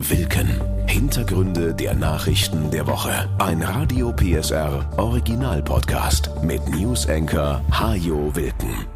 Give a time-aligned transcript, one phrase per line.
[0.00, 0.48] Wilken.
[0.86, 3.28] Hintergründe der Nachrichten der Woche.
[3.40, 8.86] Ein Radio PSR Original Podcast mit News Anchor Hajo Wilken.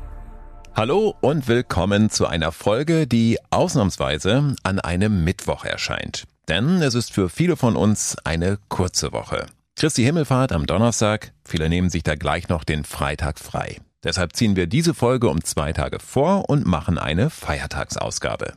[0.76, 6.22] Hallo und willkommen zu einer Folge, die ausnahmsweise an einem Mittwoch erscheint.
[6.46, 9.46] Denn es ist für viele von uns eine kurze Woche.
[9.74, 13.80] Christi Himmelfahrt am Donnerstag, viele nehmen sich da gleich noch den Freitag frei.
[14.04, 18.52] Deshalb ziehen wir diese Folge um zwei Tage vor und machen eine Feiertagsausgabe.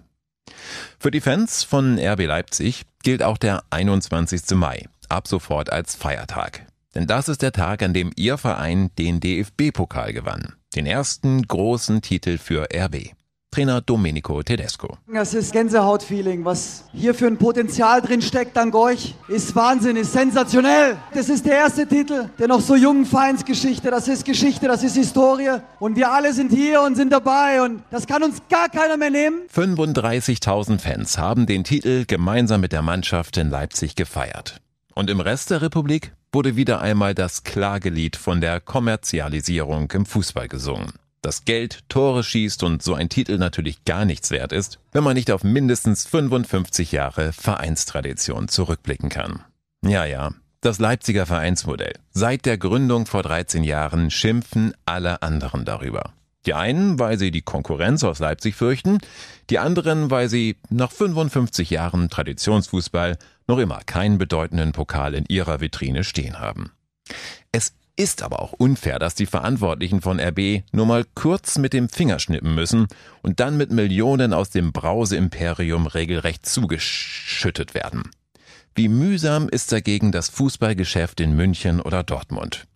[1.00, 4.52] Für die Fans von RB Leipzig gilt auch der 21.
[4.52, 6.66] Mai ab sofort als Feiertag.
[6.96, 10.54] Denn das ist der Tag, an dem ihr Verein den DFB-Pokal gewann.
[10.76, 13.12] Den ersten großen Titel für RB.
[13.56, 14.98] Trainer Domenico Tedesco.
[15.08, 16.44] Das ist Gänsehautfeeling.
[16.44, 20.98] Was hier für ein Potenzial drin steckt, dank euch, ist Wahnsinn, ist sensationell.
[21.14, 23.90] Das ist der erste Titel der noch so jungen Vereinsgeschichte.
[23.92, 25.62] Das ist Geschichte, das ist Historie.
[25.80, 27.62] Und wir alle sind hier und sind dabei.
[27.62, 29.44] Und das kann uns gar keiner mehr nehmen.
[29.56, 34.60] 35.000 Fans haben den Titel gemeinsam mit der Mannschaft in Leipzig gefeiert.
[34.96, 40.50] Und im Rest der Republik wurde wieder einmal das Klagelied von der Kommerzialisierung im Fußball
[40.50, 40.92] gesungen
[41.26, 45.16] dass Geld Tore schießt und so ein Titel natürlich gar nichts wert ist, wenn man
[45.16, 49.44] nicht auf mindestens 55 Jahre Vereinstradition zurückblicken kann.
[49.84, 51.94] Ja, ja, das Leipziger Vereinsmodell.
[52.12, 56.14] Seit der Gründung vor 13 Jahren schimpfen alle anderen darüber.
[56.46, 59.00] Die einen, weil sie die Konkurrenz aus Leipzig fürchten,
[59.50, 63.18] die anderen, weil sie nach 55 Jahren Traditionsfußball
[63.48, 66.72] noch immer keinen bedeutenden Pokal in ihrer Vitrine stehen haben.
[67.52, 71.90] Es ist aber auch unfair, dass die Verantwortlichen von RB nur mal kurz mit dem
[71.90, 72.88] Finger schnippen müssen
[73.22, 78.12] und dann mit Millionen aus dem Brauseimperium regelrecht zugeschüttet werden.
[78.74, 82.68] Wie mühsam ist dagegen das Fußballgeschäft in München oder Dortmund.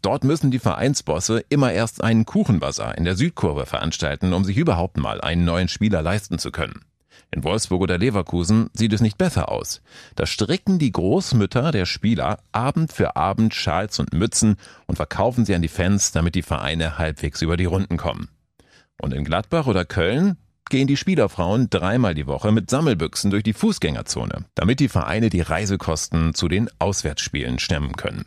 [0.00, 4.96] Dort müssen die Vereinsbosse immer erst einen Kuchenbazar in der Südkurve veranstalten, um sich überhaupt
[4.96, 6.84] mal einen neuen Spieler leisten zu können.
[7.30, 9.82] In Wolfsburg oder Leverkusen sieht es nicht besser aus.
[10.16, 15.54] Da stricken die Großmütter der Spieler Abend für Abend Schals und Mützen und verkaufen sie
[15.54, 18.28] an die Fans, damit die Vereine halbwegs über die Runden kommen.
[19.00, 20.36] Und in Gladbach oder Köln
[20.70, 25.40] gehen die Spielerfrauen dreimal die Woche mit Sammelbüchsen durch die Fußgängerzone, damit die Vereine die
[25.40, 28.24] Reisekosten zu den Auswärtsspielen stemmen können.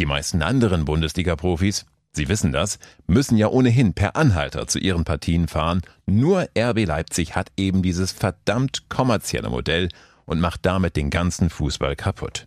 [0.00, 5.48] Die meisten anderen Bundesliga-Profis Sie wissen das, müssen ja ohnehin per Anhalter zu ihren Partien
[5.48, 5.82] fahren.
[6.06, 9.88] Nur RB Leipzig hat eben dieses verdammt kommerzielle Modell
[10.24, 12.46] und macht damit den ganzen Fußball kaputt.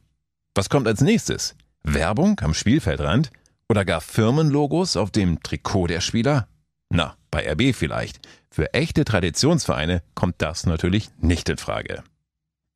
[0.55, 1.55] Was kommt als nächstes?
[1.83, 3.29] Werbung am Spielfeldrand?
[3.69, 6.47] Oder gar Firmenlogos auf dem Trikot der Spieler?
[6.89, 8.25] Na, bei RB vielleicht.
[8.49, 12.03] Für echte Traditionsvereine kommt das natürlich nicht in Frage.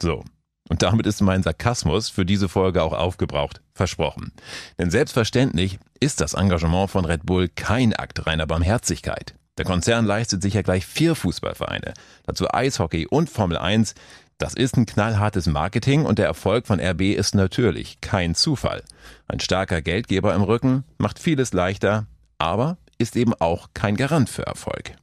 [0.02, 0.26] So,
[0.70, 3.62] und damit ist mein Sarkasmus für diese Folge auch aufgebraucht.
[3.74, 4.32] Versprochen.
[4.78, 9.36] Denn selbstverständlich ist das Engagement von Red Bull kein Akt reiner Barmherzigkeit.
[9.58, 11.94] Der Konzern leistet sich ja gleich vier Fußballvereine,
[12.26, 13.96] dazu Eishockey und Formel 1.
[14.38, 18.84] Das ist ein knallhartes Marketing und der Erfolg von RB ist natürlich kein Zufall.
[19.28, 22.08] Ein starker Geldgeber im Rücken macht vieles leichter,
[22.40, 24.96] aber ist eben auch kein Garant für Erfolg.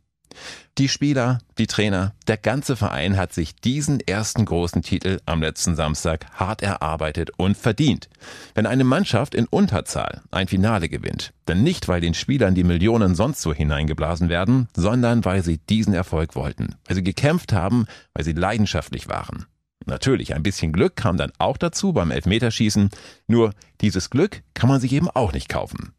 [0.79, 5.75] Die Spieler, die Trainer, der ganze Verein hat sich diesen ersten großen Titel am letzten
[5.75, 8.09] Samstag hart erarbeitet und verdient.
[8.55, 13.15] Wenn eine Mannschaft in Unterzahl ein Finale gewinnt, dann nicht, weil den Spielern die Millionen
[13.15, 18.25] sonst so hineingeblasen werden, sondern weil sie diesen Erfolg wollten, weil sie gekämpft haben, weil
[18.25, 19.47] sie leidenschaftlich waren.
[19.87, 22.91] Natürlich, ein bisschen Glück kam dann auch dazu beim Elfmeterschießen,
[23.27, 25.95] nur dieses Glück kann man sich eben auch nicht kaufen.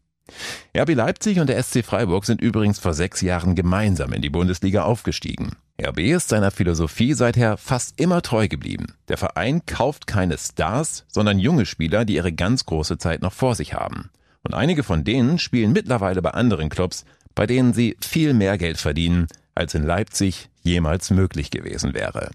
[0.76, 4.82] RB Leipzig und der SC Freiburg sind übrigens vor sechs Jahren gemeinsam in die Bundesliga
[4.82, 5.56] aufgestiegen.
[5.80, 8.94] RB ist seiner Philosophie seither fast immer treu geblieben.
[9.08, 13.54] Der Verein kauft keine Stars, sondern junge Spieler, die ihre ganz große Zeit noch vor
[13.54, 14.10] sich haben.
[14.42, 17.04] Und einige von denen spielen mittlerweile bei anderen Clubs,
[17.34, 22.30] bei denen sie viel mehr Geld verdienen, als in Leipzig jemals möglich gewesen wäre.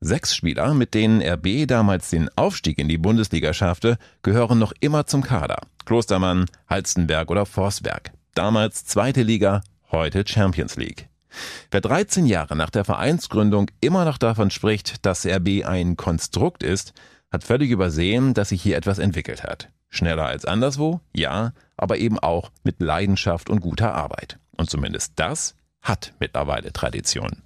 [0.00, 5.06] Sechs Spieler, mit denen RB damals den Aufstieg in die Bundesliga schaffte, gehören noch immer
[5.06, 5.58] zum Kader.
[5.86, 8.10] Klostermann, Halstenberg oder Forsberg.
[8.34, 11.08] Damals zweite Liga, heute Champions League.
[11.70, 16.92] Wer 13 Jahre nach der Vereinsgründung immer noch davon spricht, dass RB ein Konstrukt ist,
[17.30, 19.70] hat völlig übersehen, dass sich hier etwas entwickelt hat.
[19.88, 24.38] Schneller als anderswo, ja, aber eben auch mit Leidenschaft und guter Arbeit.
[24.56, 27.42] Und zumindest das hat mittlerweile Tradition.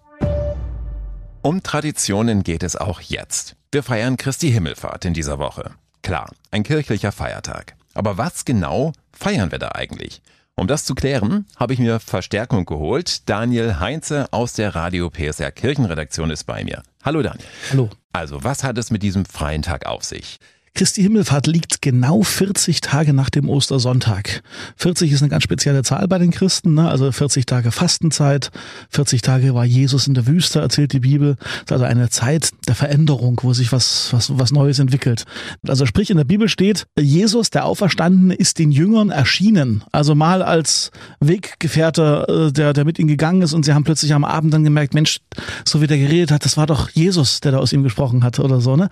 [1.42, 3.56] Um Traditionen geht es auch jetzt.
[3.72, 5.72] Wir feiern Christi Himmelfahrt in dieser Woche.
[6.02, 7.76] Klar, ein kirchlicher Feiertag.
[7.94, 10.22] Aber was genau feiern wir da eigentlich?
[10.54, 13.28] Um das zu klären, habe ich mir Verstärkung geholt.
[13.28, 16.82] Daniel Heinze aus der Radio PSR Kirchenredaktion ist bei mir.
[17.02, 17.46] Hallo Daniel.
[17.70, 17.90] Hallo.
[18.12, 20.38] Also, was hat es mit diesem freien Tag auf sich?
[20.74, 24.42] Christi Himmelfahrt liegt genau 40 Tage nach dem Ostersonntag.
[24.76, 26.88] 40 ist eine ganz spezielle Zahl bei den Christen, ne?
[26.88, 28.50] also 40 Tage Fastenzeit,
[28.90, 31.36] 40 Tage war Jesus in der Wüste, erzählt die Bibel.
[31.36, 35.24] Das ist also eine Zeit der Veränderung, wo sich was, was, was Neues entwickelt.
[35.66, 39.84] Also sprich, in der Bibel steht, Jesus, der Auferstandene, ist den Jüngern erschienen.
[39.92, 44.14] Also mal als Weggefährte, äh, der, der mit ihnen gegangen ist und sie haben plötzlich
[44.14, 45.20] am Abend dann gemerkt, Mensch,
[45.66, 48.38] so wie der geredet hat, das war doch Jesus, der da aus ihm gesprochen hat
[48.38, 48.76] oder so.
[48.76, 48.88] Ne?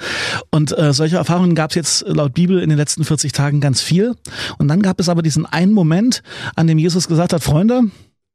[0.50, 3.60] Und äh, solche Erfahrungen gab gab es jetzt laut Bibel in den letzten 40 Tagen
[3.60, 4.14] ganz viel.
[4.56, 6.22] Und dann gab es aber diesen einen Moment,
[6.56, 7.82] an dem Jesus gesagt hat, Freunde,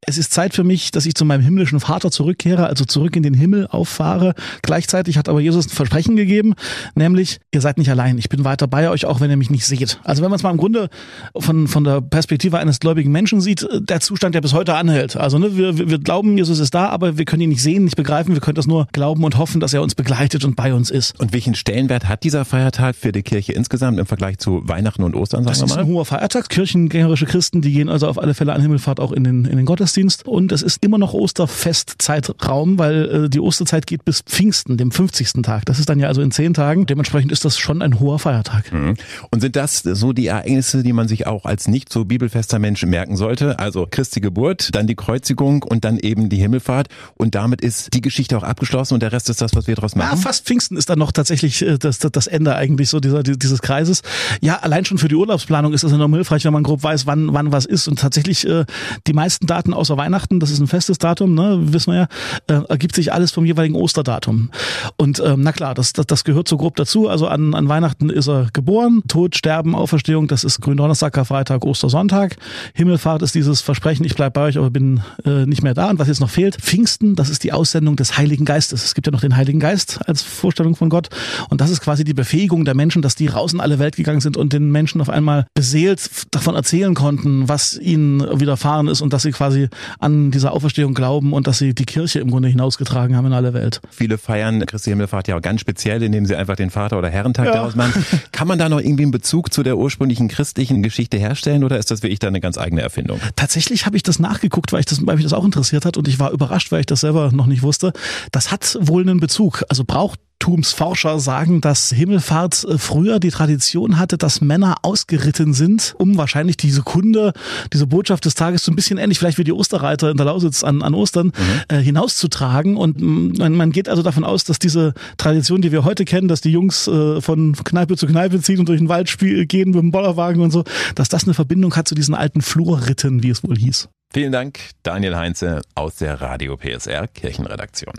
[0.06, 3.22] es ist Zeit für mich, dass ich zu meinem himmlischen Vater zurückkehre, also zurück in
[3.22, 4.34] den Himmel auffahre.
[4.62, 6.54] Gleichzeitig hat aber Jesus ein Versprechen gegeben,
[6.94, 9.66] nämlich, ihr seid nicht allein, ich bin weiter bei euch, auch wenn ihr mich nicht
[9.66, 10.00] seht.
[10.04, 10.88] Also wenn man es mal im Grunde
[11.36, 15.16] von, von der Perspektive eines gläubigen Menschen sieht, der Zustand, der bis heute anhält.
[15.16, 17.96] Also ne, wir, wir glauben, Jesus ist da, aber wir können ihn nicht sehen, nicht
[17.96, 20.90] begreifen, wir können das nur glauben und hoffen, dass er uns begleitet und bei uns
[20.90, 21.18] ist.
[21.18, 25.14] Und welchen Stellenwert hat dieser Feiertag für die Kirche insgesamt im Vergleich zu Weihnachten und
[25.14, 25.44] Ostern?
[25.44, 26.48] Sagen das ist ein hoher Feiertag.
[26.48, 29.64] Kirchengängerische Christen, die gehen also auf alle Fälle an Himmelfahrt auch in den, in den
[29.64, 29.93] Gottesdienst.
[29.94, 34.90] Gottesdienst und es ist immer noch Osterfestzeitraum, weil äh, die Osterzeit geht bis Pfingsten, dem
[34.90, 35.42] 50.
[35.42, 35.64] Tag.
[35.66, 36.86] Das ist dann ja also in zehn Tagen.
[36.86, 38.72] Dementsprechend ist das schon ein hoher Feiertag.
[38.72, 38.96] Mhm.
[39.30, 42.84] Und sind das so die Ereignisse, die man sich auch als nicht so bibelfester Mensch
[42.84, 43.58] merken sollte?
[43.58, 48.00] Also Christi Geburt, dann die Kreuzigung und dann eben die Himmelfahrt und damit ist die
[48.00, 50.10] Geschichte auch abgeschlossen und der Rest ist das, was wir daraus machen?
[50.10, 53.62] Ja, fast Pfingsten ist dann noch tatsächlich äh, das, das Ende eigentlich so dieser, dieses
[53.62, 54.02] Kreises.
[54.40, 57.32] Ja, allein schon für die Urlaubsplanung ist das enorm hilfreich, wenn man grob weiß, wann,
[57.32, 58.64] wann was ist und tatsächlich äh,
[59.06, 62.08] die meisten Daten aus außer Weihnachten, das ist ein festes Datum, ne, wissen wir
[62.48, 64.50] ja, äh, ergibt sich alles vom jeweiligen Osterdatum.
[64.96, 67.08] Und ähm, na klar, das, das, das gehört so grob dazu.
[67.08, 72.36] Also an, an Weihnachten ist er geboren, Tod, Sterben, Auferstehung, das ist Gründonnerstag, Karfreitag, Ostersonntag.
[72.74, 75.90] Himmelfahrt ist dieses Versprechen, ich bleib bei euch, aber bin äh, nicht mehr da.
[75.90, 78.84] Und was jetzt noch fehlt, Pfingsten, das ist die Aussendung des Heiligen Geistes.
[78.84, 81.08] Es gibt ja noch den Heiligen Geist als Vorstellung von Gott.
[81.50, 84.20] Und das ist quasi die Befähigung der Menschen, dass die raus in alle Welt gegangen
[84.20, 89.12] sind und den Menschen auf einmal beseelt davon erzählen konnten, was ihnen widerfahren ist und
[89.12, 89.68] dass sie quasi
[89.98, 93.54] an dieser Auferstehung glauben und dass sie die Kirche im Grunde hinausgetragen haben in alle
[93.54, 93.80] Welt.
[93.90, 97.46] Viele feiern Christi Himmelfahrt ja auch ganz speziell, indem sie einfach den Vater- oder Herrentag
[97.46, 97.52] ja.
[97.52, 98.04] daraus machen.
[98.32, 101.90] Kann man da noch irgendwie einen Bezug zu der ursprünglichen christlichen Geschichte herstellen oder ist
[101.90, 103.20] das wirklich da eine ganz eigene Erfindung?
[103.36, 106.08] Tatsächlich habe ich das nachgeguckt, weil ich das, weil mich das auch interessiert hat und
[106.08, 107.92] ich war überrascht, weil ich das selber noch nicht wusste.
[108.32, 109.64] Das hat wohl einen Bezug.
[109.68, 115.94] Also braucht Altertumsforscher sagen, dass Himmelfahrt äh, früher die Tradition hatte, dass Männer ausgeritten sind,
[115.98, 117.32] um wahrscheinlich diese Kunde,
[117.72, 120.62] diese Botschaft des Tages so ein bisschen ähnlich, vielleicht wie die Osterreiter in der Lausitz
[120.62, 121.32] an, an Ostern, mhm.
[121.68, 122.76] äh, hinauszutragen.
[122.76, 126.40] Und man, man geht also davon aus, dass diese Tradition, die wir heute kennen, dass
[126.40, 129.80] die Jungs äh, von Kneipe zu Kneipe ziehen und durch den Wald spiel, gehen mit
[129.80, 130.64] dem Bollerwagen und so,
[130.94, 133.88] dass das eine Verbindung hat zu diesen alten Flurritten, wie es wohl hieß.
[134.12, 137.94] Vielen Dank, Daniel Heinze aus der Radio PSR Kirchenredaktion.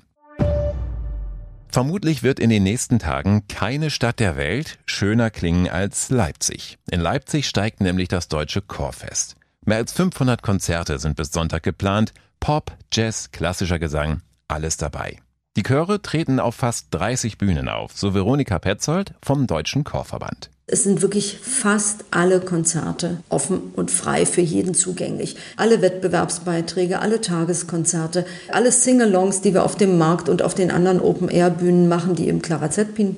[1.75, 6.77] Vermutlich wird in den nächsten Tagen keine Stadt der Welt schöner klingen als Leipzig.
[6.89, 9.36] In Leipzig steigt nämlich das deutsche Chorfest.
[9.66, 12.13] Mehr als 500 Konzerte sind bis Sonntag geplant.
[12.39, 15.18] Pop, Jazz, klassischer Gesang, alles dabei.
[15.57, 20.51] Die Chöre treten auf fast 30 Bühnen auf, so Veronika Petzold vom Deutschen Chorverband.
[20.67, 25.35] Es sind wirklich fast alle Konzerte offen und frei für jeden zugänglich.
[25.57, 31.00] Alle Wettbewerbsbeiträge, alle Tageskonzerte, alle Singalongs, die wir auf dem Markt und auf den anderen
[31.00, 32.69] Open-Air-Bühnen machen, die im Clara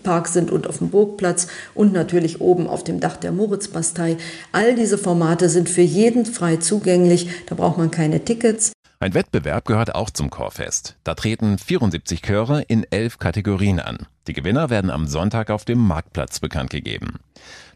[0.04, 4.18] Park sind und auf dem Burgplatz und natürlich oben auf dem Dach der Moritzbastei.
[4.52, 7.30] All diese Formate sind für jeden frei zugänglich.
[7.46, 8.74] Da braucht man keine Tickets.
[9.00, 10.98] Ein Wettbewerb gehört auch zum Chorfest.
[11.04, 14.08] Da treten 74 Chöre in elf Kategorien an.
[14.28, 17.20] Die Gewinner werden am Sonntag auf dem Marktplatz bekannt gegeben.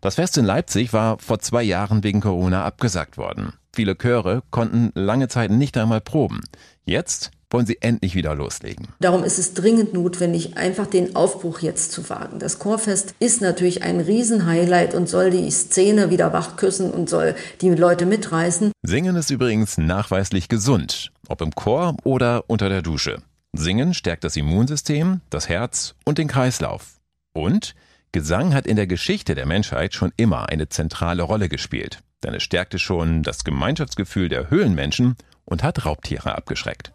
[0.02, 3.54] Das Fest in Leipzig war vor zwei Jahren wegen Corona abgesagt worden.
[3.72, 6.42] Viele Chöre konnten lange Zeit nicht einmal proben.
[6.86, 8.88] Jetzt wollen sie endlich wieder loslegen.
[9.00, 12.40] Darum ist es dringend notwendig, einfach den Aufbruch jetzt zu wagen.
[12.40, 17.70] Das Chorfest ist natürlich ein Riesenhighlight und soll die Szene wieder wachküssen und soll die
[17.70, 18.72] Leute mitreißen.
[18.84, 23.22] Singen ist übrigens nachweislich gesund, ob im Chor oder unter der Dusche.
[23.54, 27.00] Singen stärkt das Immunsystem, das Herz und den Kreislauf.
[27.34, 27.76] Und
[28.14, 32.44] Gesang hat in der Geschichte der Menschheit schon immer eine zentrale Rolle gespielt, denn es
[32.44, 35.16] stärkte schon das Gemeinschaftsgefühl der Höhlenmenschen
[35.46, 36.92] und hat Raubtiere abgeschreckt.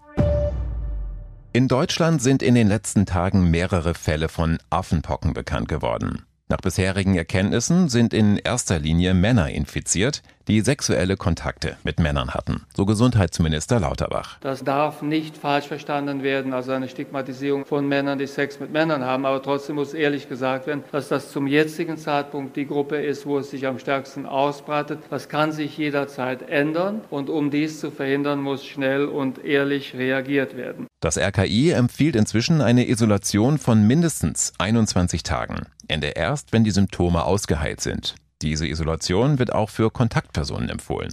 [1.57, 6.27] In Deutschland sind in den letzten Tagen mehrere Fälle von Affenpocken bekannt geworden.
[6.49, 12.63] Nach bisherigen Erkenntnissen sind in erster Linie Männer infiziert, die sexuelle Kontakte mit Männern hatten,
[12.77, 14.39] so Gesundheitsminister Lauterbach.
[14.41, 19.05] Das darf nicht falsch verstanden werden, also eine Stigmatisierung von Männern, die Sex mit Männern
[19.05, 23.27] haben, aber trotzdem muss ehrlich gesagt werden, dass das zum jetzigen Zeitpunkt die Gruppe ist,
[23.27, 25.01] wo es sich am stärksten ausbreitet.
[25.11, 30.57] Das kann sich jederzeit ändern und um dies zu verhindern, muss schnell und ehrlich reagiert
[30.57, 30.87] werden.
[31.01, 35.67] Das RKI empfiehlt inzwischen eine Isolation von mindestens 21 Tagen.
[35.89, 38.15] Ende erst, wenn die Symptome ausgeheilt sind.
[38.43, 41.13] Diese Isolation wird auch für Kontaktpersonen empfohlen.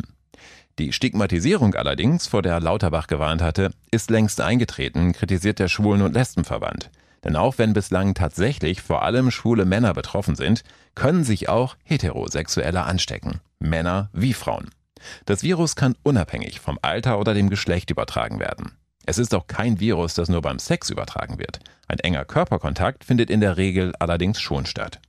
[0.80, 6.14] Die Stigmatisierung allerdings, vor der Lauterbach gewarnt hatte, ist längst eingetreten, kritisiert der Schwulen- und
[6.14, 6.90] Lesbenverband.
[7.24, 10.64] Denn auch wenn bislang tatsächlich vor allem schwule Männer betroffen sind,
[10.96, 13.40] können sich auch Heterosexuelle anstecken.
[13.60, 14.72] Männer wie Frauen.
[15.26, 18.72] Das Virus kann unabhängig vom Alter oder dem Geschlecht übertragen werden.
[19.06, 21.60] Es ist auch kein Virus, das nur beim Sex übertragen wird.
[21.88, 25.00] Ein enger Körperkontakt findet in der Regel allerdings schon statt.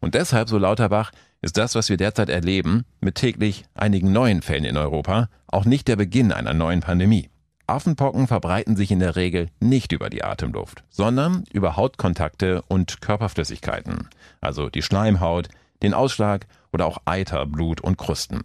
[0.00, 1.10] Und deshalb, so Lauterbach,
[1.46, 5.86] ist das, was wir derzeit erleben, mit täglich einigen neuen Fällen in Europa, auch nicht
[5.86, 7.30] der Beginn einer neuen Pandemie.
[7.68, 14.08] Affenpocken verbreiten sich in der Regel nicht über die Atemluft, sondern über Hautkontakte und Körperflüssigkeiten,
[14.40, 15.48] also die Schleimhaut,
[15.82, 18.42] den Ausschlag oder auch Eiter, Blut und Krusten.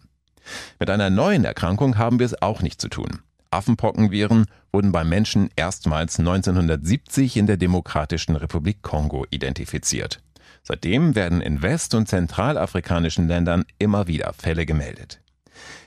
[0.79, 3.21] Mit einer neuen Erkrankung haben wir es auch nicht zu tun.
[3.49, 10.21] Affenpockenviren wurden beim Menschen erstmals 1970 in der Demokratischen Republik Kongo identifiziert.
[10.63, 15.21] Seitdem werden in west- und zentralafrikanischen Ländern immer wieder Fälle gemeldet.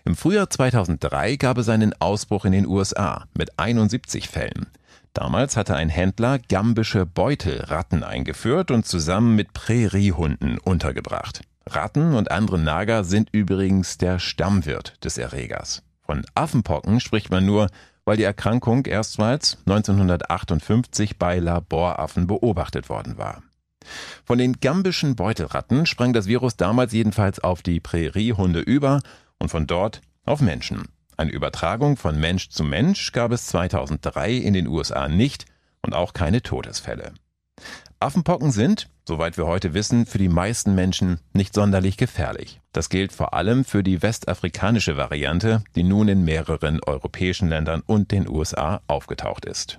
[0.05, 4.67] Im Frühjahr 2003 gab es einen Ausbruch in den USA mit 71 Fällen.
[5.15, 11.43] Damals hatte ein Händler gambische Beutelratten eingeführt und zusammen mit Präriehunden untergebracht.
[11.67, 15.83] Ratten und andere Nager sind übrigens der Stammwirt des Erregers.
[16.03, 17.69] Von Affenpocken spricht man nur,
[18.05, 23.43] weil die Erkrankung erstmals 1958 bei Laboraffen beobachtet worden war.
[24.25, 29.01] Von den gambischen Beutelratten sprang das Virus damals jedenfalls auf die Präriehunde über
[29.39, 30.89] und von dort auf Menschen.
[31.17, 35.47] Eine Übertragung von Mensch zu Mensch gab es 2003 in den USA nicht
[35.83, 37.13] und auch keine Todesfälle.
[38.01, 42.61] Affenpocken sind, soweit wir heute wissen, für die meisten Menschen nicht sonderlich gefährlich.
[42.73, 48.11] Das gilt vor allem für die westafrikanische Variante, die nun in mehreren europäischen Ländern und
[48.11, 49.79] den USA aufgetaucht ist.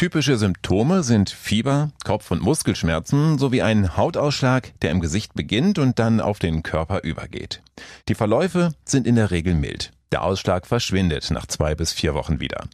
[0.00, 5.98] Typische Symptome sind Fieber, Kopf- und Muskelschmerzen sowie ein Hautausschlag, der im Gesicht beginnt und
[5.98, 7.60] dann auf den Körper übergeht.
[8.08, 9.92] Die Verläufe sind in der Regel mild.
[10.10, 12.64] Der Ausschlag verschwindet nach zwei bis vier Wochen wieder.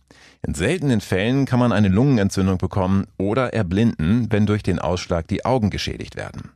[0.47, 5.45] In seltenen Fällen kann man eine Lungenentzündung bekommen oder erblinden, wenn durch den Ausschlag die
[5.45, 6.53] Augen geschädigt werden.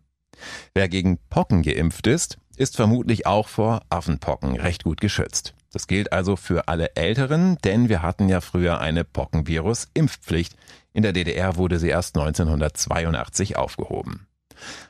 [0.72, 5.52] Wer gegen Pocken geimpft ist, ist vermutlich auch vor Affenpocken recht gut geschützt.
[5.72, 10.56] Das gilt also für alle Älteren, denn wir hatten ja früher eine Pockenvirus-Impfpflicht.
[10.92, 14.26] In der DDR wurde sie erst 1982 aufgehoben.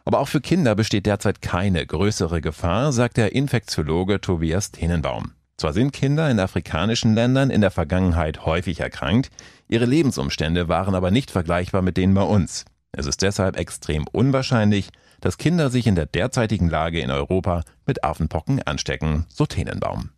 [0.04, 5.32] Aber auch für Kinder besteht derzeit keine größere Gefahr, sagt der Infektiologe Tobias Tenenbaum.
[5.58, 9.30] Zwar sind Kinder in afrikanischen Ländern in der Vergangenheit häufig erkrankt,
[9.68, 12.64] ihre Lebensumstände waren aber nicht vergleichbar mit denen bei uns.
[12.92, 14.88] Es ist deshalb extrem unwahrscheinlich,
[15.20, 20.10] dass Kinder sich in der derzeitigen Lage in Europa mit Affenpocken anstecken, so Tenenbaum.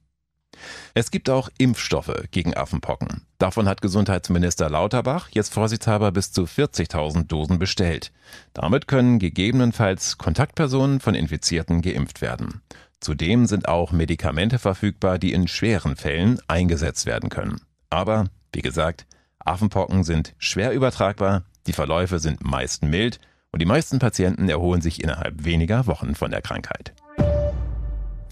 [0.94, 3.26] Es gibt auch Impfstoffe gegen Affenpocken.
[3.38, 8.12] Davon hat Gesundheitsminister Lauterbach jetzt vorsichtshalber bis zu 40.000 Dosen bestellt.
[8.54, 12.62] Damit können gegebenenfalls Kontaktpersonen von Infizierten geimpft werden.
[13.00, 17.60] Zudem sind auch Medikamente verfügbar, die in schweren Fällen eingesetzt werden können.
[17.90, 19.06] Aber, wie gesagt,
[19.40, 23.18] Affenpocken sind schwer übertragbar, die Verläufe sind meist mild
[23.50, 26.94] und die meisten Patienten erholen sich innerhalb weniger Wochen von der Krankheit.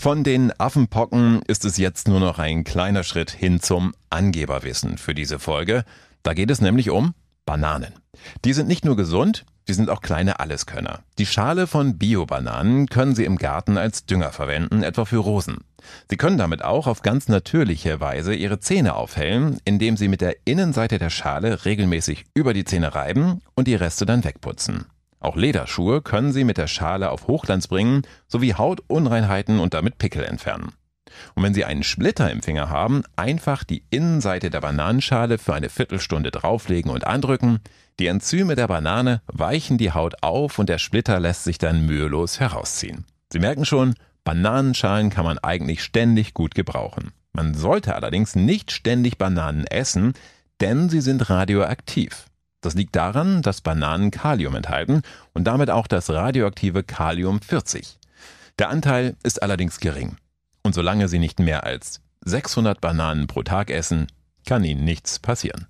[0.00, 5.14] Von den Affenpocken ist es jetzt nur noch ein kleiner Schritt hin zum Angeberwissen für
[5.14, 5.85] diese Folge.
[6.23, 7.12] Da geht es nämlich um
[7.45, 7.92] Bananen.
[8.47, 11.00] Die sind nicht nur gesund, die sind auch kleine Alleskönner.
[11.19, 15.59] Die Schale von Bio-Bananen können Sie im Garten als Dünger verwenden, etwa für Rosen.
[16.09, 20.35] Sie können damit auch auf ganz natürliche Weise Ihre Zähne aufhellen, indem Sie mit der
[20.47, 24.87] Innenseite der Schale regelmäßig über die Zähne reiben und die Reste dann wegputzen.
[25.20, 30.24] Auch Lederschuhe können Sie mit der Schale auf Hochglanz bringen, sowie Hautunreinheiten und damit Pickel
[30.24, 30.72] entfernen.
[31.34, 35.68] Und wenn Sie einen Splitter im Finger haben, einfach die Innenseite der Bananenschale für eine
[35.68, 37.60] Viertelstunde drauflegen und andrücken.
[37.98, 42.40] Die Enzyme der Banane weichen die Haut auf und der Splitter lässt sich dann mühelos
[42.40, 43.04] herausziehen.
[43.32, 47.12] Sie merken schon, Bananenschalen kann man eigentlich ständig gut gebrauchen.
[47.32, 50.14] Man sollte allerdings nicht ständig Bananen essen,
[50.60, 52.26] denn sie sind radioaktiv.
[52.60, 55.02] Das liegt daran, dass Bananen Kalium enthalten
[55.32, 57.98] und damit auch das radioaktive Kalium 40.
[58.58, 60.16] Der Anteil ist allerdings gering.
[60.62, 64.08] Und solange Sie nicht mehr als 600 Bananen pro Tag essen,
[64.46, 65.66] kann Ihnen nichts passieren.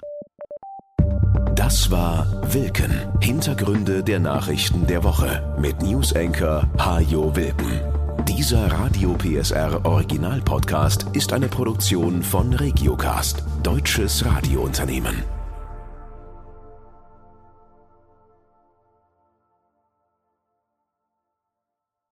[1.55, 2.91] Das war Wilken.
[3.21, 7.81] Hintergründe der Nachrichten der Woche mit Newsenker Hajo Wilken.
[8.27, 15.40] Dieser Radio PSR Original Podcast ist eine Produktion von Regiocast, deutsches Radiounternehmen.